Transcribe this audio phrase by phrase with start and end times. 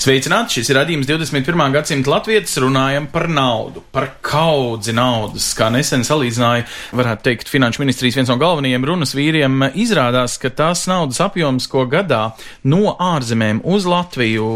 [0.00, 0.54] Sveicināti!
[0.56, 1.60] Šis ir radījums 21.
[1.74, 2.54] gadsimta latvietis.
[2.62, 5.50] Runājam par naudu, par kaudzi naudas.
[5.58, 6.64] Kā nesen salīdzināja,
[6.96, 11.84] varētu teikt, Finanšu ministrijas viens no galvenajiem runas vīriem, izrādās, ka tās naudas apjoms, ko
[11.92, 12.30] gadā
[12.64, 14.48] no ārzemēm uz Latviju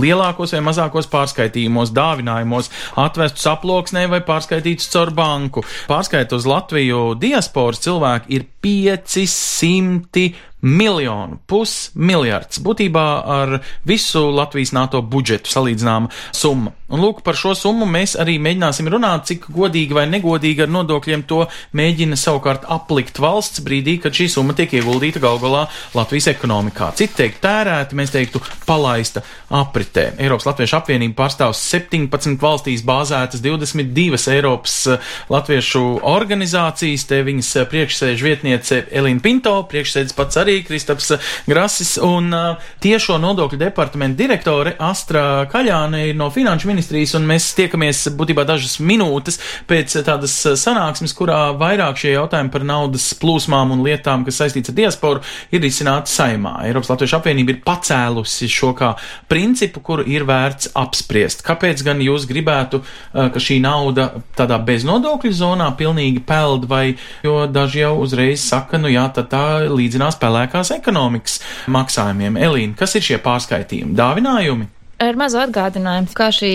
[0.00, 2.72] lielākos vai mazākos pārskaitījumos, dāvinājumos
[3.04, 5.66] atvestus aploksnē vai pārskaitītus caur banku.
[5.92, 10.30] Pārskait uz Latviju diasporas cilvēki ir 500
[10.60, 12.60] miljonu, pusmiljards.
[12.64, 16.74] Būtībā ar visu Latvijas NATO budžetu salīdzināma summa.
[16.88, 21.26] Un lūk, par šo summu mēs arī mēģināsim runāt, cik godīgi vai negodīgi ar nodokļiem
[21.28, 21.42] to
[21.76, 26.94] mēģina savukārt aplikt valsts brīdī, kad šī summa tiek ieguldīta gal galā Latvijas ekonomikā.
[26.96, 29.20] Citi teikt tērēta, mēs teiktu palaista
[29.52, 30.14] apritē.
[30.16, 37.04] Eiropas Latviešu apvienība pārstāv 17 valstīs bāzētas 22 Eiropas eh, latviešu organizācijas.
[37.08, 41.12] Te viņas eh, priekšsēžu vietniece Elīna Pinto, priekšsēdis pats arī Kristaps
[41.48, 47.50] Grasis un uh, tiešo nodokļu departamentu direktore Astra Kaļāne ir no Finanšu ministrijas, un mēs
[47.58, 49.38] tiekamies būtībā dažas minūtes
[49.68, 54.78] pēc tādas sanāksmes, kurā vairāk šie jautājumi par naudas plūsmām un lietām, kas saistīts ar
[54.78, 56.58] diasporu, ir izcināti saimā.
[56.68, 58.94] Eiropas Latviešu apvienība ir pacēlusi šo kā
[59.30, 61.44] principu, kuru ir vērts apspriest.
[61.46, 62.82] Kāpēc gan jūs gribētu,
[63.12, 68.90] ka šī nauda tādā beznodokļu zonā pilnīgi peld, vai jo daži jau uzreiz saka, nu
[68.92, 71.38] jā, tad tā līdzinās pelēkās ekonomikas
[71.70, 72.38] maksājumiem.
[72.38, 73.96] Elīna, kas ir šie pārskaitījumi?
[73.98, 74.68] Dāvinājumi?
[75.02, 76.52] Ar mazu atgādinājumu, kā šī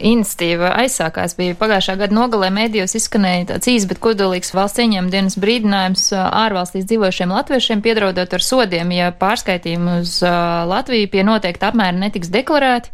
[0.00, 5.38] iniciatīva aizsākās, bija pagājušā gada nogalē mēdījos izskanēja tāds īs, bet kodolīgs valsts ieņēmuma dienas
[5.40, 10.18] brīdinājums ārvalstīs dzīvojušiem latviešiem, piedraudot ar sodiem, ja pārskaitījumi uz
[10.74, 12.92] Latviju pie noteikta apmēra netiks deklarēti,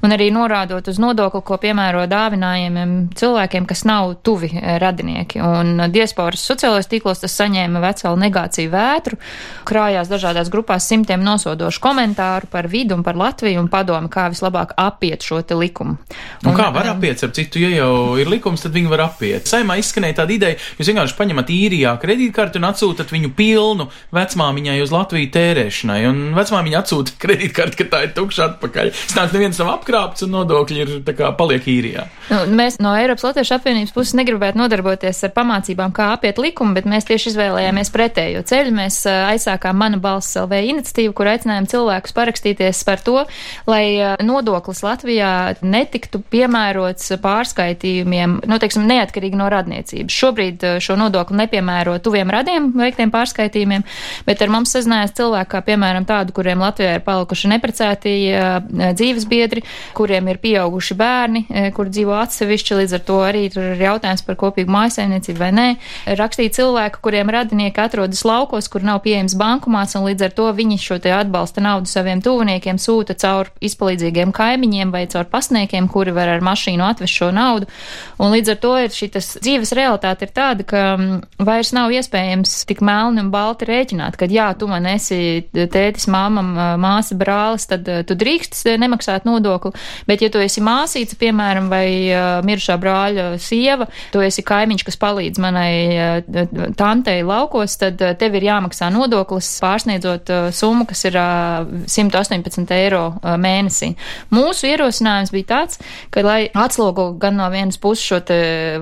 [0.00, 5.42] un arī norādot uz nodokli, ko piemēro dāvinājumiem cilvēkiem, kas nav tuvi radinieki.
[5.44, 9.20] Un diasporas sociālajos tīklos tas saņēma veselu negāciju vētru,
[9.68, 14.74] krājās dažādās grupās simtiem nosodošu komentāru par vidu un par Latviju un padomu, kā vislabāk
[14.80, 15.98] apiet šo te likumu.
[16.40, 19.44] Un kā var apiet, ar citu, ja jau ir likums, tad viņi var apiet.
[19.50, 24.94] Saimā izskanēja tāda ideja, jūs vienkārši paņemat īrijā kredītkarti un atsūtat viņu pilnu vecmāmiņai uz
[24.94, 28.92] Latviju tērēšanai, un vecmāmiņa atsūta kredītkarti, ka tā ir tukša atpakaļ.
[28.96, 32.06] Stāsts neviens nav apkrāpts un nodokļi ir tā kā paliek īrijā.
[32.30, 36.88] Nu, mēs no Eiropas Latviešu apvienības puses negribētu nodarboties ar pamācībām, kā apiet likumu, bet
[36.88, 38.72] mēs tieši izvēlējāmies pretējo ceļu.
[38.80, 43.18] Mēs aizsākām Mana balss LV iniciatīvu, kur aicinājām cilvēkus parakstīties par to,
[43.68, 50.14] lai nodoklis Latvijā netiktu piemērots pārskaitījumiem, nu, teiksim, neatkarīgi no radniecības.
[50.14, 53.84] Šobrīd ā, šo nodokli nepiemēro tuviem radiem veiktiem pārskaitījumiem,
[54.26, 58.46] bet ar mums sazinājās cilvēki, kā piemēram tādu, kuriem Latvijā ir palikuši neprecēti ā,
[58.96, 59.64] dzīves biedri,
[59.98, 64.24] kuriem ir pieauguši bērni, ā, kur dzīvo atsevišķi, līdz ar to arī tur ir jautājums
[64.26, 65.68] par kopīgu mājasaimniecību vai nē.
[66.20, 70.78] Rakstīja cilvēki, kuriem radinieki atrodas laukos, kur nav pieejams bankomāts, un līdz ar to viņi
[70.80, 76.34] šo te atbalsta naudu saviem tuviniekiem sūta caur izpalīdzīgiem kaimiņiem vai caur pasniekiem, kuri var
[76.36, 77.68] ar mašīnu atvest šo naudu.
[78.20, 82.52] Un līdz ar to ir šī dzīves realitāte ir tāda, ka mm, vairs nav iespējams
[82.68, 87.88] tik melni un balti rēķināt, ka jā, tu man esi tētis, māmam, māsa, brālis, tad
[88.06, 89.72] tu drīkst nemaksāt nodokli,
[90.08, 91.86] bet ja tu esi māsīca, piemēram, vai
[92.46, 95.72] mirušā brāļa sieva, tu esi kaimiņš, kas palīdz manai
[96.78, 103.04] tantei laukos, tad tev ir jāmaksā nodoklis pārsniedzot summu, kas ir uh, 118 eiro
[103.40, 103.92] mēnesī.
[104.34, 105.80] Mūsu ierosinājums bija tāds,
[106.10, 108.18] ka, lai atslogo gan no vienas puses šo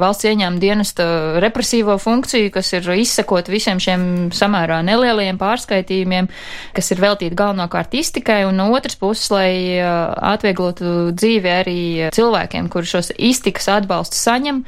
[0.01, 1.07] valsts ieņēmuma dienesta
[1.43, 4.03] represīvo funkciju, kas ir izsekot visiem šiem
[4.35, 6.31] samērā nelieliem pārskaitījumiem,
[6.77, 11.81] kas ir veltīti galvenokārt iztikai, un no otras puses, lai atvieglotu dzīvi arī
[12.17, 14.63] cilvēkiem, kuri šos iztikas atbalstus saņem,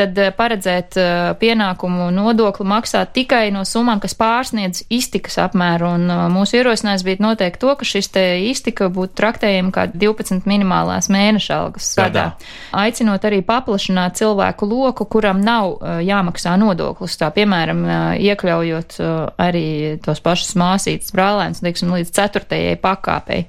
[0.00, 0.96] tad paredzēt
[1.40, 7.62] pienākumu nodokli maksāt tikai no summām, kas pārsniedz iztikas apmēru, un mūsu ierosinājums bija noteikti
[7.62, 12.26] to, ka šis te iztika būtu traktējama kā 12 minimālās mēneša algas gadā.
[12.76, 19.12] Aicinot arī paplašināt cilvēku loku, kuram nav uh, jāmaksā nodoklis, tā piemēram, uh, iekļaujot uh,
[19.42, 19.66] arī
[20.04, 23.44] tos pašus māsītas brālēns, teiksim, līdz ceturtajai pakāpei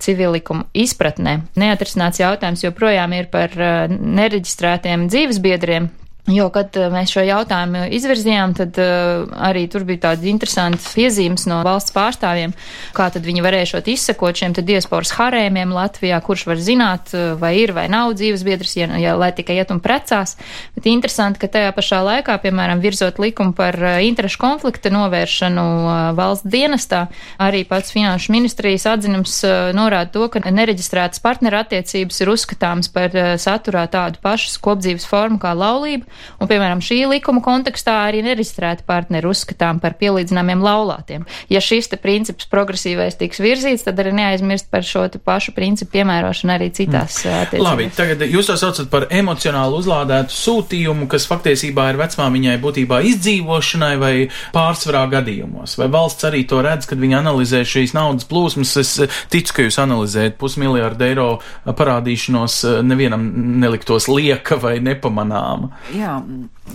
[0.00, 1.42] civilikumu izpratnē.
[1.60, 3.52] Neatrisināts jautājums joprojām ir par
[3.92, 5.90] nereģistrētiem dzīvesbiedriem,
[6.30, 11.46] Jo, kad uh, mēs šo jautājumu izvirzījām, tad uh, arī tur bija tādas interesantas piezīmes
[11.50, 12.52] no valsts pārstāvjiem,
[12.94, 17.54] kā tad viņi varēja šot izsekot šiem diasporas harēmiem Latvijā, kurš var zināt, uh, vai
[17.62, 20.36] ir vai nav dzīves biedrs, ja, ja lai tikai iet un precās.
[20.76, 26.46] Bet interesanti, ka tajā pašā laikā, piemēram, virzot likumu par interešu konflikta novēršanu uh, valsts
[26.50, 27.06] dienestā,
[27.42, 33.34] arī pats finanšu ministrijas atzinums uh, norāda to, ka nereģistrētas partnerattiecības ir uzskatāmas par uh,
[33.40, 36.06] saturā tādu pašu kopdzīves formu kā laulība
[36.40, 41.26] Un, piemēram, šī likuma kontekstā arī nereģistrēti partneri uzskatām par pielīdzināmiem laulātiem.
[41.52, 46.54] Ja šis te princips progresīvais tiks virzīts, tad arī neaizmirst par šo pašu principu piemērošanu
[46.54, 47.36] arī citās mm.
[47.44, 47.66] attiecībās.
[47.66, 53.92] Labi, tagad jūs to saucat par emocionāli uzlādētu sūtījumu, kas faktiesībā ir vecmāmiņai būtībā izdzīvošanai
[54.00, 54.14] vai
[54.54, 55.76] pārsvarā gadījumos.
[55.80, 58.74] Vai valsts arī to redz, kad viņi analizē šīs naudas plūsmas?
[58.80, 58.94] Es
[59.32, 61.28] ticu, ka jūs analizējat pusmiljārdu eiro
[61.66, 63.26] parādīšanos nevienam
[63.62, 65.72] neliktos lieka vai nepamanāma.
[66.00, 66.14] Jā,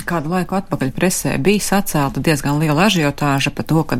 [0.05, 3.97] kādu laiku atpakaļ presē bija sacelta diezgan liela ažiotāža par to, ka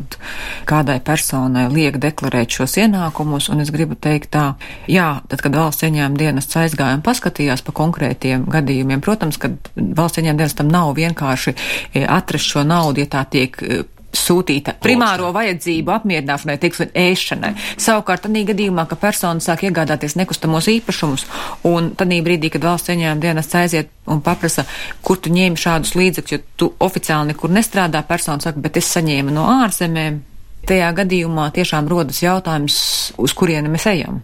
[0.70, 4.46] kādai personai liek deklarēt šos ienākumus, un es gribu teikt tā,
[4.92, 10.22] jā, tad, kad valsts ieņēma dienests aizgāja un paskatījās pa konkrētiem gadījumiem, protams, ka valsts
[10.22, 13.82] ieņēma dienestam nav vienkārši e, atrast šo naudu, ja tā tiek e,
[14.20, 17.54] sūtīta primāro vajadzību apmierināšanai, teiksim, ēšanai.
[17.82, 21.26] Savukārt, tādā gadījumā, ka persona sāk iegādāties nekustamos īpašumus,
[21.70, 24.66] un tādā brīdī, kad valsts ieņēmuma dienas aiziet un paprasa,
[25.06, 29.36] kur tu ņēmi šādus līdzekļus, jo tu oficiāli nekur nestrādā, persona saka, bet es saņēmu
[29.36, 30.24] no ārzemēm.
[30.66, 32.78] Tajā gadījumā tiešām rodas jautājums,
[33.22, 34.24] uz kurieni mēs ejam.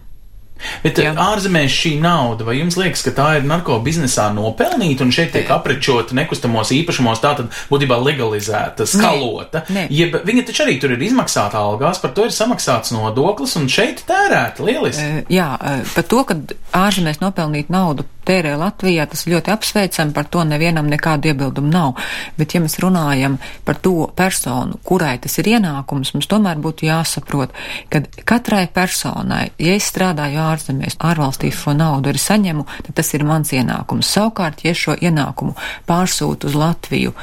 [0.84, 1.12] Bet Jā.
[1.18, 5.50] ārzemēs šī nauda, vai jums liekas, ka tā ir narko biznesā nopelnīta un šeit tiek
[5.52, 9.64] aprečota nekustamos īpašumos, tā tad būtībā legalizēta, skalota?
[9.68, 9.86] Nē, nē.
[9.92, 14.04] Jeb viņa taču arī tur ir izmaksāta algās, par to ir samaksāts nodoklis un šeit
[14.08, 15.04] tērēta lieliski.
[15.04, 15.52] E, jā,
[15.94, 16.38] par to, ka
[16.82, 21.98] ārzemēs nopelnīt naudu tērē Latvijā, tas ļoti apsveicam, par to nevienam nekādu iebildumu nav.
[22.38, 27.54] Bet, ja mēs runājam par to personu, kurai tas ir ienākums, mums tomēr būtu jāsaprot,
[27.92, 33.24] ka katrai personai, ja es strādāju ārzemēs, ārvalstīs šo naudu arī saņemu, tad tas ir
[33.24, 34.10] mans ienākums.
[34.12, 35.56] Savukārt, ja šo ienākumu
[35.88, 37.14] pārsūtu uz Latviju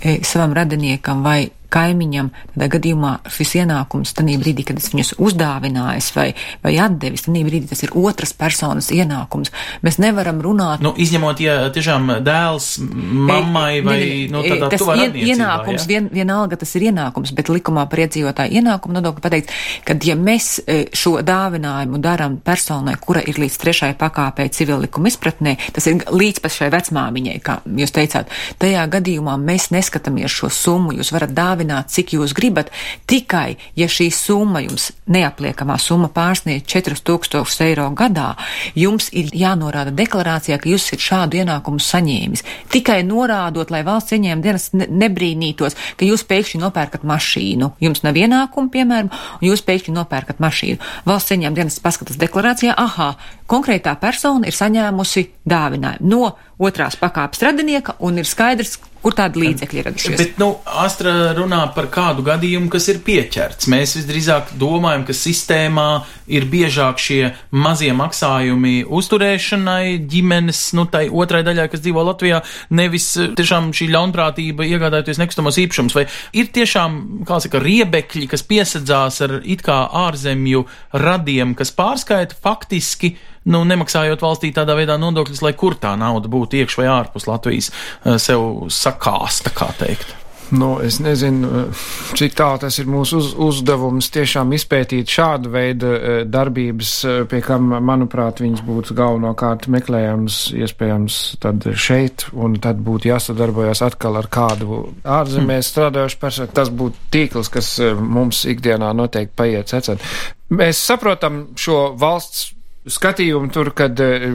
[0.00, 6.08] e, savam radiniekam vai kaimiņam, tādā gadījumā šis ienākums, tanī brīdī, kad es viņus uzdāvinājis
[6.16, 6.28] vai,
[6.64, 9.52] vai atdevis, tanī brīdī tas ir otras personas ienākums.
[9.84, 10.82] Mēs nevaram runāt.
[10.84, 15.90] Nu, izņemot, ja tiešām dēls mammai vai, ne, ne, nu, tādā tas ien, ienākums, ja?
[15.92, 20.50] vien, vienalga tas ir ienākums, bet likumā par iedzīvotāju ienākumu nodokli pateikts, ka ja mēs
[20.64, 26.00] e, šo dāvinājumu daram personai, kura ir līdz trešai pakāpē civil likuma izpratnē, tas ir
[26.08, 28.32] līdz pat šai vecmāmiņai, kā jūs teicāt,
[28.62, 32.70] tajā gadījumā mēs neskatāmies šo summu, jūs varat dāvināt dāvināt, cik jūs gribat,
[33.06, 38.36] tikai, ja šī summa jums neapliekamā summa pārsniedz 4000 eiro gadā,
[38.74, 42.44] jums ir jānorāda deklarācijā, ka jūs esat šādu ienākumu saņēmis.
[42.70, 47.72] Tikai norādot, lai valsts ieņēmuma dienas nebrīnītos, ka jūs pēkšņi nopērkat mašīnu.
[47.80, 49.10] Jums nav ienākumu, piemēram,
[49.40, 50.82] un jūs pēkšņi nopērkat mašīnu.
[51.08, 53.14] Valsts ieņēmuma dienas paskatās deklarācijā, aha,
[53.48, 59.80] konkrētā persona ir saņēmusi dāvinājumu no otrās pakāpes radinieka un ir skaidrs, kur tādi līdzekļi
[59.80, 60.16] ir radušies.
[60.18, 60.50] Bet, nu,
[60.82, 63.68] Astra runā par kādu gadījumu, kas ir pieķerts.
[63.70, 65.88] Mēs visdrīzāk domājam, ka sistēmā
[66.28, 67.20] ir biežāk šie
[67.54, 72.42] mazie maksājumi uzturēšanai, ģimenes, nu, tai otrai daļai, kas dzīvo Latvijā,
[72.74, 75.96] nevis eh, tiešām šī ļaunprātība iegādājoties nekustamos īpašumus.
[75.98, 76.06] Vai
[76.36, 80.66] ir tiešām, kā saka, riebekļi, kas piesadzās ar it kā ārzemju
[80.96, 83.14] radiem, kas pārskaita faktiski
[83.48, 87.72] nu, nemaksājot valstī tādā veidā nodokļus, lai kur tā nauda būtu iekš vai ārpus Latvijas,
[88.04, 90.16] eh, sev sakāsta, kā teikt.
[90.48, 91.80] Nu, es nezinu, eh,
[92.16, 96.92] cik tālu tas ir mūsu uz, uzdevums tiešām izpētīt šādu veidu eh, darbības,
[97.28, 104.16] pie kam, manuprāt, viņas būtu galvenokārt meklējams, iespējams, tad šeit, un tad būtu jāsadarbojas atkal
[104.16, 105.70] ar kādu ārzemēs hmm.
[105.72, 106.54] strādājošu personu.
[106.56, 110.00] Tas būtu tīkls, kas mums ikdienā noteikti paiet secēt.
[110.48, 112.54] Mēs saprotam šo valsts
[112.92, 114.26] skatījumu tur, kad eh,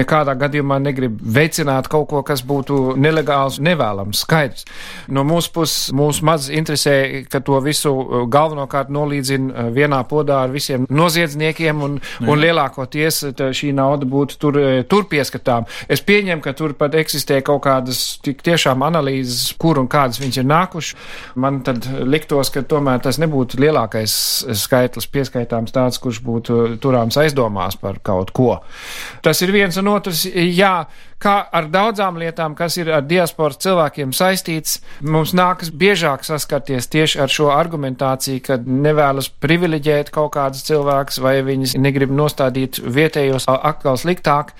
[0.00, 4.66] nekādā gadījumā negrib veicināt kaut ko, kas būtu nelegāls, nevēlams, skaidrs.
[5.12, 10.42] No mūsu puses mūs maz interesē, ka to visu eh, galvenokārt nolīdzina eh, vienā podā
[10.46, 12.28] ar visiem noziedzniekiem un, Jā.
[12.32, 13.22] un lielākoties
[13.56, 14.60] šī nauda būtu tur,
[14.90, 15.66] tur pieskatām.
[15.88, 20.40] Es pieņemu, ka tur pat eksistē kaut kādas tik tiešām analīzes, kur un kādas viņas
[20.42, 20.96] ir nākuši.
[21.42, 24.16] Man tad liktos, ka tomēr tas nebūtu lielākais
[24.60, 28.56] skaitlis pieskaitāms tāds, kurš būtu turāms aizdomās par kaut ko.
[29.22, 30.74] Tas ir viens un otrs, jā,
[31.22, 37.22] kā ar daudzām lietām, kas ir ar diasporas cilvēkiem saistīts, mums nākas biežāk saskarties tieši
[37.24, 43.98] ar šo argumentāciju, ka nevēlas privileģēt kaut kādus cilvēkus vai viņas negrib nostādīt vietējos atkal
[44.00, 44.52] sliktāk.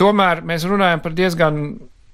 [0.00, 1.62] Tomēr mēs runājam par diezgan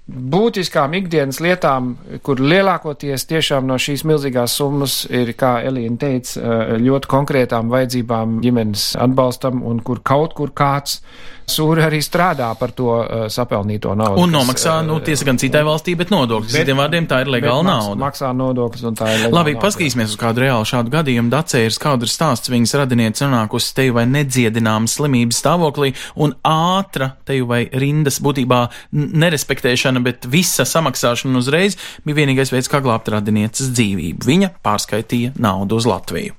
[0.05, 1.95] būtiskām ikdienas lietām,
[2.25, 8.91] kur lielākoties tiešām no šīs milzīgās summas ir, kā Elīna teica, ļoti konkrētām vajadzībām ģimenes
[9.01, 10.99] atbalstam un kur kaut kur kāds
[11.45, 14.23] Sūri arī strādā par to uh, sapelnīto naudu.
[14.23, 16.55] Un nomaksā, kas, nu, tiesa gan citai valstī, bet nodokļus.
[16.55, 18.01] Citiem vārdiem tā ir legāla maks, nauda.
[18.01, 19.65] Maksā nodokļus un tā ir legāla Labi, nauda.
[19.67, 21.29] paskatīsimies uz kādu reālu šādu gadījumu.
[21.29, 25.91] Dacē ir skaudrs stāsts, viņas radiniece nonākusi teju vai nedziedināmas slimības stāvoklī
[26.25, 28.63] un ātra teju vai rindas būtībā
[28.95, 34.25] nerespektēšana, bet visa samaksāšana uzreiz bija vienīgais veids, kā glābt radinieces dzīvību.
[34.27, 36.35] Viņa pārskaitīja naudu uz Latviju.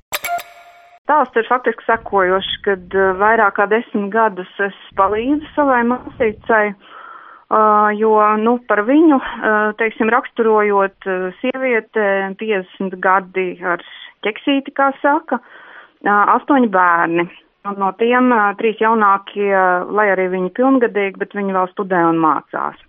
[1.07, 7.93] Stāsts ir faktiski sekojošs, kad uh, vairāk kā desmit gadus es palīdzu savai māsīcai, uh,
[7.95, 11.07] jo, nu, par viņu, uh, teiksim, raksturojot
[11.39, 12.09] sieviete
[12.43, 13.85] 50 gadi ar
[14.27, 15.39] ķeksīti, kā saka,
[16.07, 17.29] astoņi bērni.
[17.79, 19.51] No tiem trīs jaunākie,
[19.91, 22.83] lai arī viņi pilngadīgi, bet viņi vēl studē un mācās.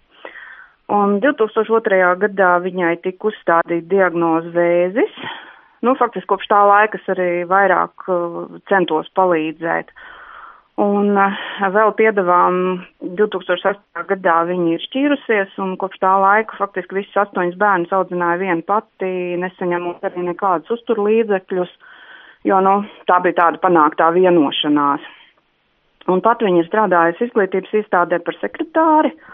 [0.88, 1.98] Un 2002.
[2.22, 5.18] gadā viņai tika uzstādīta diagnoze vēzis,
[5.84, 9.92] nu, faktiski kopš tā laika es arī vairāk uh, centos palīdzēt.
[10.80, 11.44] Un uh,
[11.76, 12.62] vēl piedevām
[13.20, 13.84] 2008.
[14.14, 19.14] gadā viņa ir šķīrusies, un kopš tā laika faktiski visus astoņus bērnus audzināja viena pati,
[19.44, 21.80] nesaņemot arī nekādus uzturlīdzekļus,
[22.48, 22.78] jo, nu,
[23.12, 25.16] tā bija tāda panāktā vienošanās.
[26.08, 29.34] Un pat viņa ir strādājusi izglītības iestādē par sekretāri, uh,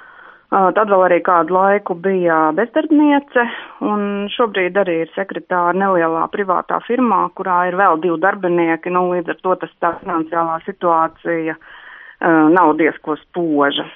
[0.53, 3.45] Tad vēl arī kādu laiku bija bezdarbniece,
[3.89, 9.33] un šobrīd arī ir sekretāra nelielā privātā firmā, kurā ir vēl divi darbinieki, nu līdz
[9.33, 11.57] ar to tas tā finansiālā situācija
[12.53, 13.87] nav diezko spoža.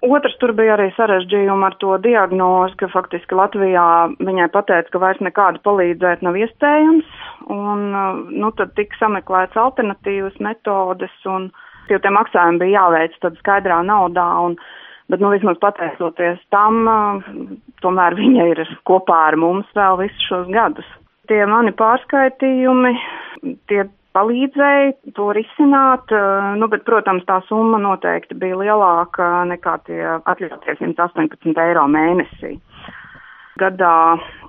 [0.00, 3.86] Otrs tur bija arī sarežģījumi ar to diagnozi, ka faktiski Latvijā
[4.22, 7.08] viņai pateica, ka vairs nekāda palīdzēt nav iespējams,
[7.52, 7.82] un
[8.30, 11.50] nu, tad tika sameklēts alternatīvas metodes, un
[11.90, 14.56] tie maksājumi bija jāveic tad skaidrā naudā, un
[15.10, 16.84] Bet, nu, vismaz pateicoties tam,
[17.82, 20.86] tomēr viņa ir kopā ar mums vēl visus šos gadus.
[21.30, 22.92] Tie mani pārskaitījumi,
[23.70, 26.14] tie palīdzēja to risināt,
[26.58, 32.56] nu, bet, protams, tā summa noteikti bija lielāka nekā tie atļautie 118 eiro mēnesī.
[33.60, 33.96] Gadā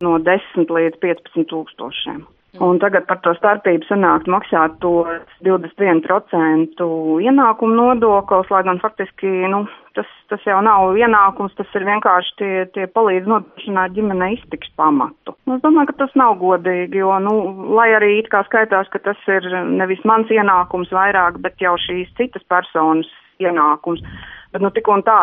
[0.06, 2.22] no 10 līdz 15 tūkstošiem.
[2.60, 5.06] Un tagad par to starpību sanākt maksāt to
[5.48, 6.82] 21%
[7.24, 9.62] ienākumu nodoklis, lai gan faktiski, nu,
[9.96, 15.38] tas, tas jau nav ienākums, tas ir vienkārši tie, tie palīdz nodrošināt ģimenei iztiks pamatu.
[15.48, 17.38] Nu, es domāju, ka tas nav godīgi, jo, nu,
[17.78, 22.12] lai arī it kā skaitās, ka tas ir nevis mans ienākums vairāk, bet jau šīs
[22.20, 23.08] citas personas
[23.40, 24.04] ienākums.
[24.52, 25.18] Bet, nu, tik un tā,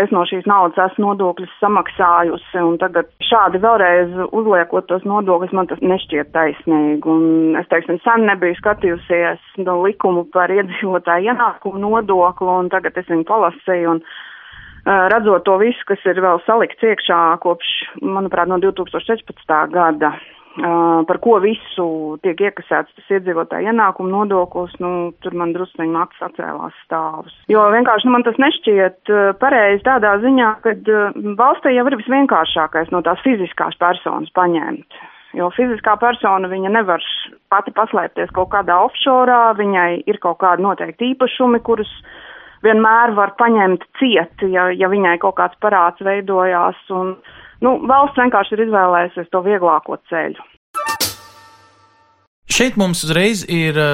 [0.00, 5.68] es no šīs naudas esmu nodokļus samaksājusi, un tagad šādi vēlreiz uzliekot tos nodokļus, man
[5.68, 7.04] tas nešķiet taisnīgi.
[7.04, 13.12] Un es, teiksim, sen nebiju skatījusies no likumu par iedzīvotāju ienākumu nodokli, un tagad es
[13.12, 13.96] viņu palasīju.
[13.96, 14.20] Un, uh,
[14.82, 17.68] Redzot to visu, kas ir vēl salikts iekšā kopš,
[18.02, 19.52] manuprāt, no 2016.
[19.70, 20.10] gada,
[21.08, 26.76] par ko visu tiek iekasēts tas iedzīvotāja ienākuma nodoklis, nu, tur man drusceņi maksas atcēlās
[26.84, 27.32] stāvus.
[27.48, 30.74] Jo vienkārši nu, man tas nešķiet pareizi tādā ziņā, ka
[31.40, 35.00] valstī jau ir visvienkāršākais no tās fiziskās personas paņemt.
[35.32, 37.00] Jo fiziskā persona viņa nevar
[37.48, 41.88] pati paslēpties kaut kādā offshore, viņai ir kaut kādi noteikti īpašumi, kurus
[42.62, 46.76] vienmēr var paņemt ciet, ja, ja viņai kaut kāds parāds veidojās.
[46.92, 50.48] Un, uh, Nu, valsts vienkārši ir izvēlējusies to vieglāko ceļu.
[52.52, 53.92] Šeit mums uzreiz ir eh,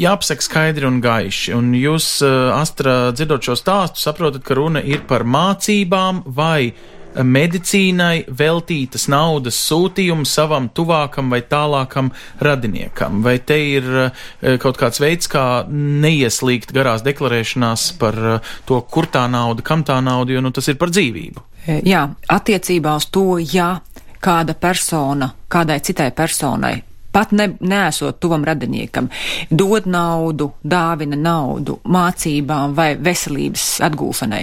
[0.00, 5.04] jāpasaka skaidri un gaiši, un jūs, eh, Astra, dzirdot šo stāstu, saprotat, ka runa ir
[5.08, 6.72] par mācībām vai
[7.12, 12.08] medicīnai veltītas naudas sūtījumu savam tuvākam vai tālākam
[12.40, 13.20] radiniekam?
[13.22, 18.18] Vai te ir eh, kaut kāds veids, kā neieslīgt garās deklarēšanās par
[18.64, 21.51] to, kur tā nauda, kam tā nauda, jo nu, tas ir par dzīvību?
[21.66, 23.76] E, jā, attiecībā uz to, ja
[24.22, 26.76] kāda persona kādai citai personai
[27.12, 29.10] pat ne, neesot tuvam radiniekam,
[29.50, 34.42] dod naudu, dāvina naudu mācībām vai veselības atgūšanai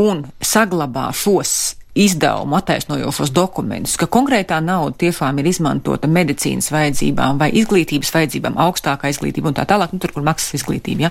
[0.00, 1.54] un saglabā šos
[2.00, 9.10] izdevumu attaisnojošos dokumentus, ka konkrētā nauda tiešām ir izmantota medicīnas vajadzībām vai izglītības vajadzībām, augstākā
[9.12, 11.10] izglītība un tā tālāk, nu, tur, kur maksas izglītība, ja?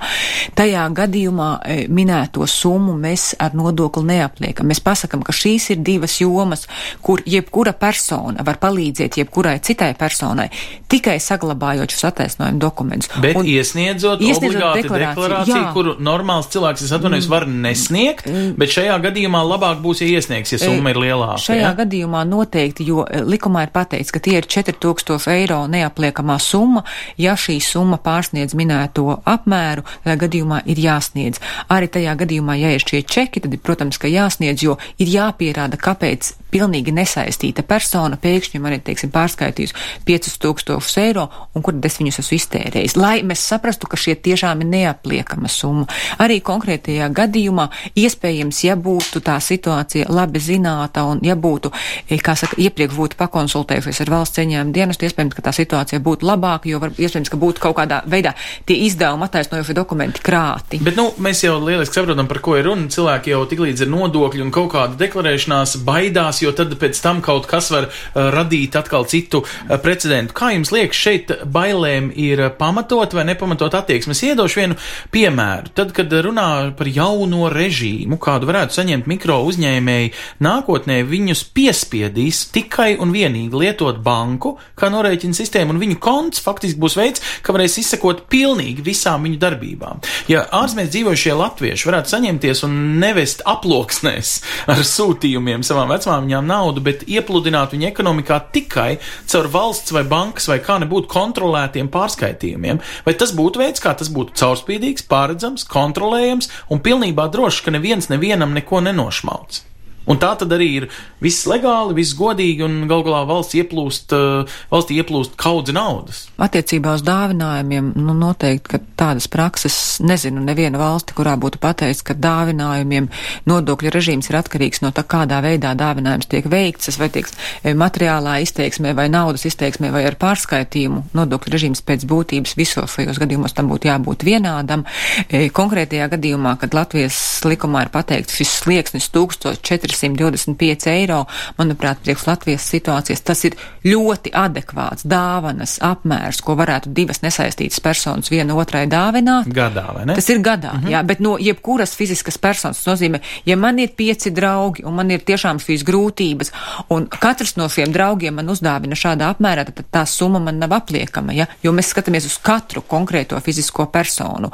[0.58, 4.70] tajā gadījumā e, minēto summu mēs ar nodokli neapliekam.
[4.70, 6.66] Mēs pasakam, ka šīs ir divas jomas,
[7.06, 10.50] kur jebkura persona var palīdzēt jebkurai citai personai,
[10.90, 13.12] tikai saglabājot šos attaisnojumu dokumentus.
[13.22, 15.72] Bet un, iesniedzot, iesniedzot obligāti deklarāciju, deklarāciju jā.
[15.78, 18.52] kuru normāls cilvēks, es atvainojos, var nesniegt, mm.
[18.60, 21.42] bet šajā gadījumā labāk būs, ja iesniegs, ja summa summa ir lielāka.
[21.44, 21.74] Šajā ja?
[21.78, 26.84] gadījumā noteikti, jo eh, likumā ir pateikts, ka tie ir 4000 eiro neapliekamā summa.
[27.20, 31.42] Ja šī summa pārsniedz minēto apmēru, tādā gadījumā ir jāsniedz.
[31.70, 36.34] Arī tajā gadījumā, ja ir šie čeki, tad, protams, ka jāsniedz, jo ir jāpierāda, kāpēc
[36.52, 39.76] pilnīgi nesaistīta persona pēkšņi man ir, teiksim, pārskaitījusi
[40.08, 42.98] 5000 eiro un kur es viņus esmu iztērējis.
[43.00, 45.88] Lai mēs saprastu, ka šie tiešām ir neapliekama summa.
[46.22, 51.72] Arī konkrētajā gadījumā iespējams, ja būtu tā situācija labi zināta un ja būtu,
[52.08, 56.28] eh, kā saka, iepriekš būtu pakonsultējušies ar valsts ceņām dienestu, iespējams, ka tā situācija būtu
[56.28, 58.34] labāka, jo var, iespējams, ka būtu kaut kādā veidā
[58.66, 60.82] tie izdevumi attaisnojošie dokumenti krāti.
[60.84, 62.88] Bet, nu, mēs jau lieliski saprotam, par ko ir runa.
[62.90, 67.22] Cilvēki jau tik līdz ir nodokļi un kaut kāda deklarēšanās baidās, jo tad pēc tam
[67.26, 70.36] kaut kas var uh, radīt atkal citu uh, precedentu.
[70.38, 74.16] Kā jums liekas, šeit bailēm ir pamatot vai nepamatot attieksmi?
[74.16, 74.80] Es iedošu vienu
[75.14, 75.74] piemēru.
[75.78, 82.94] Tad, kad runā par jauno režīmu, kādu varētu saņemt mikro uzņēmēji, nākotnē viņus piespiedīs tikai
[83.02, 87.80] un vienīgi lietot banku kā norēķina sistēmu, un viņu konts faktiski būs veids, ka varēs
[87.82, 90.04] izsekot pilnīgi visām viņu darbībām.
[90.32, 94.36] Ja ārzemēs dzīvojušie latvieši varētu saņemties un nevest aploksnēs
[94.72, 95.94] ar sūtījumiem savām
[96.30, 101.90] vecmāmiņām naudu, bet iepludināt viņu ekonomikā tikai caur valsts vai bankas vai kā nebūtu kontrolētiem
[101.90, 107.72] pārskaitījumiem, vai tas būtu veids, kā tas būtu caurspīdīgs, pārredzams, kontrolējams un pilnībā drošs, ka
[107.72, 109.69] neviens nevienam neko nenošmauc.
[110.10, 110.86] Un tā tad arī ir
[111.22, 116.24] viss legāli, viss godīgi, un gal galā valsts ieplūst, uh, valstī ieplūst kaudzi naudas.
[116.42, 122.16] Attiecībā uz dāvinājumiem, nu noteikti, ka tādas prakses nezinu neviena valsti, kurā būtu pateicis, ka
[122.18, 123.10] dāvinājumiem
[123.50, 127.30] nodokļu režīms ir atkarīgs no tā, kādā veidā dāvinājums tiek veikts, vai tiek
[127.78, 131.04] materiālā izteiksmē, vai naudas izteiksmē, vai ar pārskaitījumu.
[131.20, 134.88] Nodokļu režīms pēc būtības visos šajos gadījumos tam būtu jābūt vienādam.
[135.30, 141.24] E, konkrētajā gadījumā, kad Latvijas likumā ir pateikts šis slieksnis 1400 425 eiro,
[141.60, 148.32] manuprāt, priekš Latvijas situācijas tas ir ļoti adekvāts dāvanas apmērs, ko varētu divas nesaistītas personas
[148.32, 149.50] viena otrai dāvināt.
[149.54, 150.16] Gadā, vai ne?
[150.20, 150.92] Tas ir gadā, mm -hmm.
[150.94, 155.20] jā, bet no jebkuras fiziskas personas nozīmē, ja man ir pieci draugi un man ir
[155.20, 156.52] tiešām šīs grūtības,
[156.90, 161.34] un katrs no šiem draugiem man uzdāvina šādā apmērā, tad tā summa man nav apliekama,
[161.34, 164.52] ja, jo mēs skatāmies uz katru konkrēto fizisko personu.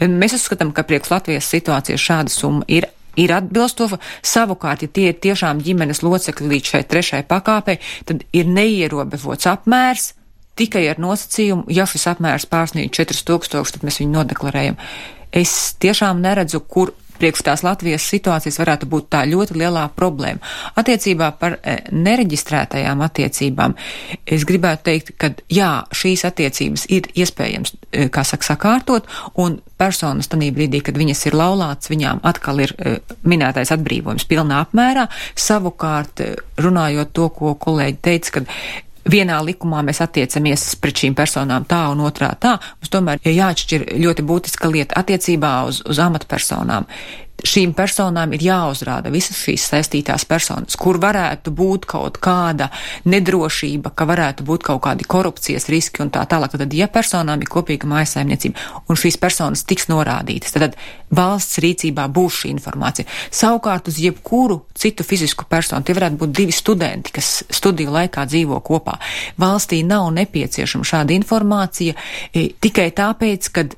[0.00, 2.86] Mēs uzskatām, ka priekš Latvijas situācijas šāda summa ir
[3.18, 3.98] ir atbilstoša.
[4.26, 7.78] Savukārt, ja tie ir tiešām ģimenes locekļi līdz šai trešai pakāpei,
[8.08, 10.12] tad ir neierobežots apmērs.
[10.58, 14.78] Tikai ar nosacījumu, ja šis apmērs pārsniedz 4000, tad mēs viņu nodeklarējam.
[15.30, 20.42] Es tiešām neredzu, kur priekš tās Latvijas situācijas varētu būt tā ļoti lielā problēma.
[20.78, 23.76] Attiecībā par e, nereģistrētajām attiecībām
[24.26, 30.30] es gribētu teikt, ka jā, šīs attiecības ir iespējams, e, kā saka, sakārtot, un personas
[30.30, 35.08] tanī brīdī, kad viņas ir laulāts, viņām atkal ir e, minētais atbrīvojums pilnā apmērā.
[35.38, 36.24] Savukārt,
[36.58, 38.54] runājot to, ko kolēģi teica, kad
[39.10, 43.86] vienā likumā mēs attiecamies pret šīm personām tā un otrā tā, mums tomēr ir jāatšķir
[44.04, 46.88] ļoti būtiska lieta attiecībā uz, uz amatpersonām
[47.46, 52.70] šīm personām ir jāuzrāda visas šīs saistītās personas, kur varētu būt kaut kāda
[53.08, 56.56] nedrošība, ka varētu būt kaut kādi korupcijas riski un tā tālāk.
[56.58, 60.76] Tad, ja personām ir kopīga mājasaimniecība un šīs personas tiks norādītas, tad
[61.14, 63.08] valsts rīcībā būs šī informācija.
[63.30, 68.60] Savukārt uz jebkuru citu fizisku personu, tie varētu būt divi studenti, kas studiju laikā dzīvo
[68.66, 68.98] kopā.
[69.38, 71.94] Valstī nav nepieciešama šāda informācija
[72.32, 73.68] e, tikai tāpēc, ka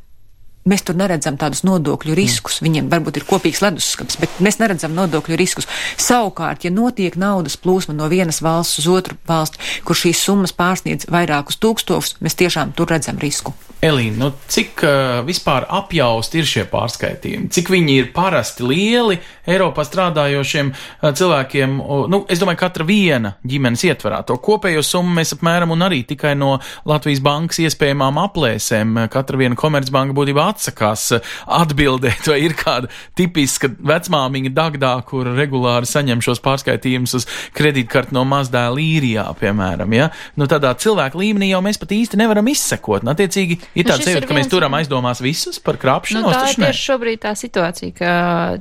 [0.69, 2.59] Mēs tur neredzam tādus nodokļu riskus.
[2.61, 2.67] Mm.
[2.67, 5.69] Viņiem varbūt ir kopīgs leduskapis, bet mēs neredzam nodokļu riskus.
[5.97, 11.09] Savukārt, ja notiek naudas plūsma no vienas valsts uz otru valsti, kur šīs summas pārsniedz
[11.09, 13.57] vairākus tūkstošus, mēs tiešām tur redzam risku.
[13.81, 17.49] Elīna, nu, cik uh, vispār apjausti ir šie pārskaitījumi?
[17.49, 19.17] Cik viņi ir parasti lieli
[19.49, 21.79] Eiropā strādājošiem uh, cilvēkiem?
[21.81, 26.03] Uh, nu, es domāju, katra viena ģimenes ietverā to kopējo summu mēs apmēram un arī
[26.05, 29.07] tikai no Latvijas bankas iespējamām aplēsēm.
[29.17, 35.89] Katra viena komercbanka būtībā atsakās uh, atbildēt, vai ir kāda tipiska vecmāmiņa Dagdā, kur regulāri
[35.89, 39.97] saņem šos pārskaitījumus uz kredītkarti no mazdēla īrijā, piemēram.
[39.97, 40.11] Ja?
[40.37, 43.05] Nu, tādā cilvēka līmenī jau mēs pat īsti nevaram izsekot.
[43.05, 46.27] Un, attiecīgi, Ir Nu, tāds šis sajūta, ir ka mēs turam aizdomās visus par krāpšanos.
[46.27, 48.13] Nu, tā ir tieši šobrīd tā situācija, ka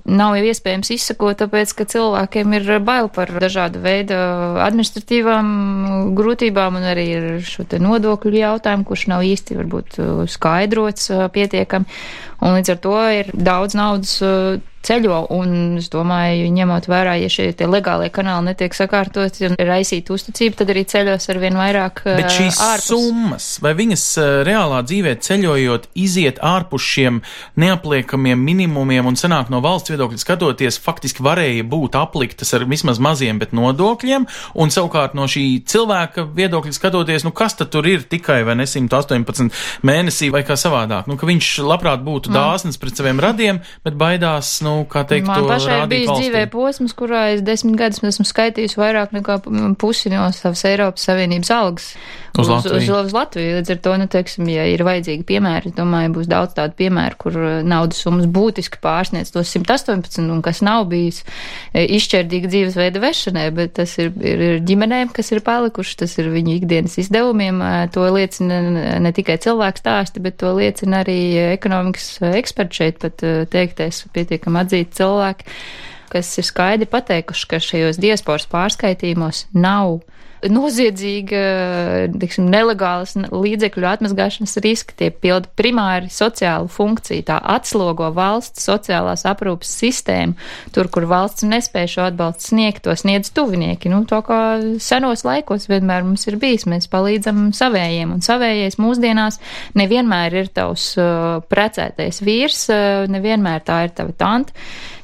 [0.09, 4.17] nav jau iespējams izsakot, tāpēc, ka cilvēkiem ir bail par dažādu veidu
[4.65, 5.49] administratīvām
[6.17, 9.99] grūtībām un arī ar šo te nodokļu jautājumu, kurš nav īsti varbūt
[10.29, 11.25] skaidrots uh,
[11.83, 12.28] pietiekami.
[12.39, 17.29] Un līdz ar to ir daudz naudas uh, ceļo, un es domāju, ņemot vērā, ja
[17.31, 22.01] šie tie legālie kanāli netiek sakārtoti un raisīt uzticību, tad arī ceļos ar vien vairāk
[22.07, 22.87] Bet šīs ārpus.
[22.87, 27.19] summas, vai viņas uh, reālā dzīvē ceļojot, iziet ārpus šiem
[27.59, 33.41] neapliekamiem minimumiem un sanāk no valsts viedokļa skatoties, faktiski varēja būt apliktas ar vismaz maziem,
[33.41, 38.41] bet nodokļiem, un savukārt no šī cilvēka viedokļa skatoties, nu kas tad tur ir tikai
[38.47, 39.51] vai ne 118
[39.83, 44.61] mēnesī vai kā savādāk, nu ka viņš labprāt būtu dāsns pret saviem radiem, bet baidās,
[44.65, 46.51] nu, kā teikt, Man pašai ir bijis dzīvē valstī.
[46.51, 49.39] posms, kurā es desmit gadus esmu skaitījusi vairāk nekā
[49.77, 51.93] pusi no savas Eiropas Savienības algas.
[52.39, 52.95] Uz uz, Latviju.
[53.05, 53.55] uz Latviju.
[53.57, 57.17] Līdz ar to, nu, teiksim, ja ir vajadzīgi piemēri, es domāju, būs daudz tādu piemēru,
[57.17, 61.23] kur uh, naudas summas būtiski pārsniedz tos 118 un kas nav bijis
[61.73, 66.29] e, izšķērdīgi dzīvesveida vešanai, bet tas ir, ir, ir ģimenēm, kas ir palikuši, tas ir
[66.31, 67.61] viņu ikdienas izdevumiem.
[67.61, 71.17] e, To liecina ne- ne tikai cilvēku stāsti, bet to liecina arī
[71.57, 75.55] ekonomikas e, eksperti šeit pat e, teiktais pietiekami atzīti cilvēki
[76.09, 79.99] kas ir skaidri pateikuši, ka šajos diasporas pārskaitījumos nav
[80.47, 81.39] noziedzīga,
[82.19, 89.71] tiksim, nelegālas līdzekļu atmazgāšanas riski, tie pilda primāri sociālu funkciju, tā atslogo valsts sociālās aprūpas
[89.81, 90.37] sistēmu,
[90.75, 93.91] tur, kur valsts nespēja šo atbalstu sniegt, to sniedz tuvinieki.
[93.91, 94.39] Nu, to, kā
[94.83, 99.41] senos laikos vienmēr mums ir bijis, mēs palīdzam savējiem, un savējais mūsdienās
[99.79, 104.55] nevienmēr ir tavs uh, precētais vīrs, uh, nevienmēr tā ir tava tante.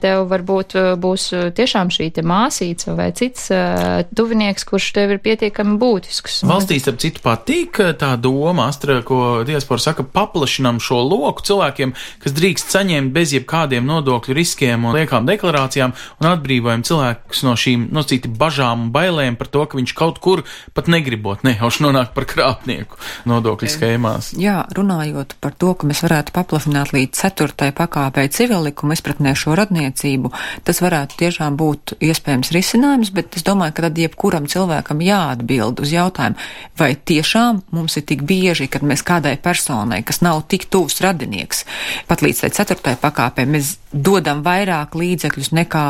[0.05, 5.15] Tev varbūt uh, būs uh, tiešām šī te māsīca vai cits uh, tuvinieks, kurš tev
[5.15, 6.43] ir pietiekami būtisks.
[6.45, 11.93] Valstī, starp citu, patīk eh, tā doma, Astra, ko diaspora saka, paplašinam šo loku cilvēkiem,
[12.23, 17.87] kas drīkst saņemt bez jebkādiem nodokļu riskiem un liekām deklarācijām un atbrīvojam cilvēkus no šīm,
[17.95, 20.43] no citi bažām un bailēm par to, ka viņš kaut kur
[20.77, 24.33] pat negribot nejauši nonāk par krāpnieku nodokļu schēmās.
[24.41, 29.57] Jā, runājot par to, ka mēs varētu paplašināt līdz ceturtai pakāpei civilikumu izpratnē šo
[29.95, 30.31] radniecību,
[30.63, 35.91] tas varētu tiešām būt iespējams risinājums, bet es domāju, ka tad jebkuram cilvēkam jāatbild uz
[35.91, 36.36] jautājumu,
[36.77, 41.65] vai tiešām mums ir tik bieži, kad mēs kādai personai, kas nav tik tuvs radinieks,
[42.08, 45.86] pat līdz tai ceturtai pakāpei, mēs dodam vairāk līdzekļus nekā,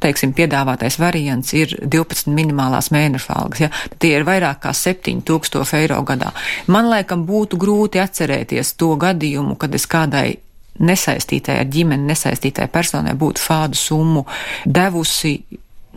[0.00, 3.70] teiksim, piedāvātais variants ir 12 minimālās mēneša algas, ja?
[3.98, 6.34] Tie ir vairāk kā 7000 eiro gadā.
[6.68, 10.36] Man laikam būtu grūti atcerēties to gadījumu, kad es kādai
[10.78, 14.26] nesaistītai ar ģimeni, nesaistītai personai būtu šādu summu
[14.66, 15.38] devusi.